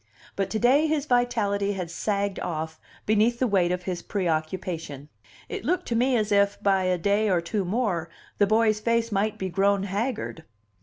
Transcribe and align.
But 0.35 0.49
to 0.49 0.57
day 0.57 0.87
his 0.87 1.05
vitality 1.05 1.73
had 1.73 1.91
sagged 1.91 2.39
off 2.39 2.79
beneath 3.05 3.37
the 3.37 3.45
weight 3.45 3.71
of 3.71 3.83
his 3.83 4.01
preoccupation: 4.01 5.09
it 5.47 5.63
looked 5.63 5.87
to 5.89 5.95
me 5.95 6.17
as 6.17 6.31
if, 6.31 6.57
by 6.63 6.85
a 6.85 6.97
day 6.97 7.29
or 7.29 7.39
two 7.39 7.63
more, 7.63 8.09
the 8.39 8.47
boy's 8.47 8.79
face 8.79 9.11
might 9.11 9.37
be 9.37 9.47
grown 9.47 9.83
haggard. 9.83 10.43